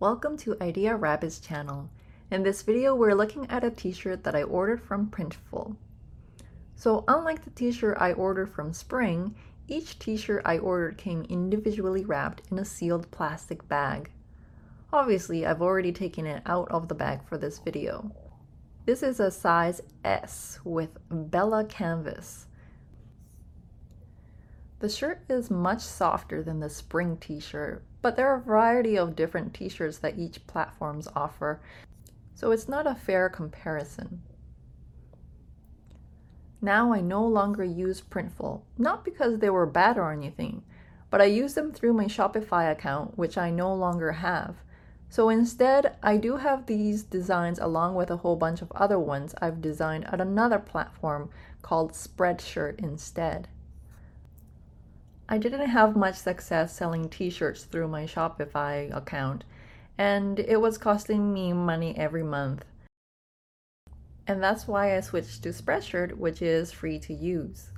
Welcome 0.00 0.38
to 0.38 0.56
Idea 0.62 0.96
Rabbit's 0.96 1.40
channel. 1.40 1.90
In 2.30 2.42
this 2.42 2.62
video, 2.62 2.94
we're 2.94 3.14
looking 3.14 3.44
at 3.50 3.64
a 3.64 3.70
t-shirt 3.70 4.24
that 4.24 4.34
I 4.34 4.44
ordered 4.44 4.80
from 4.80 5.10
Printful. 5.10 5.76
So 6.74 7.04
unlike 7.06 7.44
the 7.44 7.50
t-shirt 7.50 7.98
I 8.00 8.14
ordered 8.14 8.48
from 8.48 8.72
Spring, 8.72 9.34
each 9.68 9.98
t-shirt 9.98 10.40
I 10.46 10.56
ordered 10.56 10.96
came 10.96 11.24
individually 11.24 12.06
wrapped 12.06 12.50
in 12.50 12.58
a 12.58 12.64
sealed 12.64 13.10
plastic 13.10 13.68
bag. 13.68 14.10
Obviously, 14.90 15.44
I've 15.44 15.60
already 15.60 15.92
taken 15.92 16.24
it 16.24 16.42
out 16.46 16.70
of 16.70 16.88
the 16.88 16.94
bag 16.94 17.22
for 17.28 17.36
this 17.36 17.58
video. 17.58 18.10
This 18.86 19.02
is 19.02 19.20
a 19.20 19.30
size 19.30 19.82
S 20.02 20.60
with 20.64 20.96
Bella 21.10 21.66
canvas. 21.66 22.46
The 24.80 24.88
shirt 24.88 25.20
is 25.28 25.50
much 25.50 25.80
softer 25.82 26.42
than 26.42 26.60
the 26.60 26.70
spring 26.70 27.18
t-shirt, 27.18 27.84
but 28.00 28.16
there 28.16 28.28
are 28.28 28.38
a 28.38 28.40
variety 28.40 28.96
of 28.96 29.14
different 29.14 29.52
t-shirts 29.52 29.98
that 29.98 30.18
each 30.18 30.46
platforms 30.46 31.06
offer, 31.14 31.60
so 32.34 32.50
it's 32.50 32.66
not 32.66 32.86
a 32.86 32.94
fair 32.94 33.28
comparison. 33.28 34.22
Now 36.62 36.94
I 36.94 37.02
no 37.02 37.26
longer 37.26 37.62
use 37.62 38.00
Printful, 38.00 38.62
not 38.78 39.04
because 39.04 39.38
they 39.38 39.50
were 39.50 39.66
bad 39.66 39.98
or 39.98 40.12
anything, 40.12 40.62
but 41.10 41.20
I 41.20 41.24
use 41.24 41.52
them 41.52 41.72
through 41.72 41.92
my 41.92 42.06
Shopify 42.06 42.72
account, 42.72 43.18
which 43.18 43.36
I 43.36 43.50
no 43.50 43.74
longer 43.74 44.12
have. 44.12 44.56
So 45.10 45.28
instead, 45.28 45.96
I 46.02 46.16
do 46.16 46.36
have 46.36 46.64
these 46.64 47.02
designs 47.02 47.58
along 47.58 47.96
with 47.96 48.10
a 48.10 48.18
whole 48.18 48.36
bunch 48.36 48.62
of 48.62 48.72
other 48.72 48.98
ones 48.98 49.34
I've 49.42 49.60
designed 49.60 50.06
at 50.06 50.22
another 50.22 50.58
platform 50.58 51.28
called 51.60 51.92
Spreadshirt 51.92 52.78
instead. 52.78 53.48
I 55.32 55.38
didn't 55.38 55.68
have 55.68 55.94
much 55.94 56.16
success 56.16 56.74
selling 56.74 57.08
t-shirts 57.08 57.62
through 57.62 57.86
my 57.86 58.04
Shopify 58.04 58.92
account, 58.92 59.44
and 59.96 60.40
it 60.40 60.60
was 60.60 60.76
costing 60.76 61.32
me 61.32 61.52
money 61.52 61.96
every 61.96 62.24
month. 62.24 62.64
And 64.26 64.42
that's 64.42 64.66
why 64.66 64.96
I 64.96 65.00
switched 65.00 65.44
to 65.44 65.50
Spreadshirt, 65.50 66.16
which 66.16 66.42
is 66.42 66.72
free 66.72 66.98
to 66.98 67.14
use. 67.14 67.70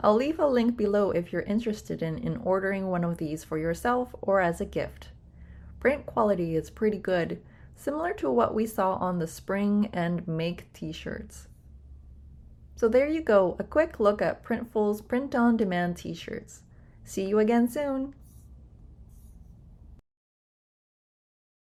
I'll 0.00 0.14
leave 0.14 0.38
a 0.40 0.46
link 0.46 0.78
below 0.78 1.10
if 1.10 1.30
you're 1.30 1.42
interested 1.42 2.00
in, 2.00 2.16
in 2.16 2.38
ordering 2.38 2.88
one 2.88 3.04
of 3.04 3.18
these 3.18 3.44
for 3.44 3.58
yourself 3.58 4.14
or 4.22 4.40
as 4.40 4.62
a 4.62 4.66
gift. 4.66 5.08
Print 5.78 6.06
quality 6.06 6.56
is 6.56 6.70
pretty 6.70 6.98
good, 6.98 7.42
similar 7.74 8.14
to 8.14 8.30
what 8.30 8.54
we 8.54 8.64
saw 8.64 8.94
on 8.94 9.18
the 9.18 9.26
Spring 9.26 9.90
and 9.92 10.26
Make 10.26 10.72
t-shirts. 10.72 11.48
So 12.76 12.88
there 12.88 13.08
you 13.08 13.22
go, 13.22 13.56
a 13.58 13.64
quick 13.64 13.98
look 13.98 14.20
at 14.20 14.44
Printful's 14.44 15.00
print-on-demand 15.00 15.96
t-shirts. 15.96 16.60
See 17.04 17.26
you 17.26 17.38
again 17.38 17.68
soon! 17.70 18.14